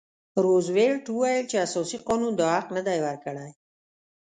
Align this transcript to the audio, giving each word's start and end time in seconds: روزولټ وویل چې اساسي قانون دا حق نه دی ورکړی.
روزولټ 0.43 1.03
وویل 1.09 1.43
چې 1.51 1.57
اساسي 1.65 1.97
قانون 2.07 2.33
دا 2.39 2.47
حق 2.55 2.67
نه 2.75 2.81
دی 2.87 2.99
ورکړی. 3.05 3.51